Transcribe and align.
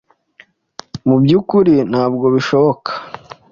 Mu 1.07 1.15
by’ukuri 1.23 1.75
ntabwo 1.91 2.25
bishobka 2.35 2.91